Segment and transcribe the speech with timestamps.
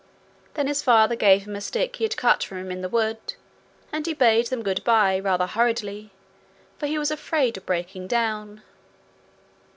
[0.55, 3.35] Then his father gave him a stick he had cut for him in the wood,
[3.91, 6.09] and he bade them good bye rather hurriedly,
[6.79, 8.63] for he was afraid of breaking down.